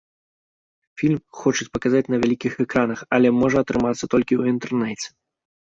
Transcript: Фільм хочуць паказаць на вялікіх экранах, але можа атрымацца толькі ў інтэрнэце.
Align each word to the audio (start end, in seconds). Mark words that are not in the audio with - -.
Фільм 1.01 1.19
хочуць 1.41 1.67
паказаць 1.75 2.03
на 2.13 2.19
вялікіх 2.25 2.57
экранах, 2.65 2.99
але 3.19 3.27
можа 3.41 3.57
атрымацца 3.65 4.11
толькі 4.15 4.33
ў 4.39 4.43
інтэрнэце. 4.57 5.07